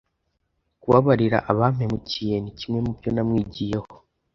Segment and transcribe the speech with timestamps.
[0.81, 3.91] Kubabarira abampemukiye ni kimwe mu byo namwigiyeho,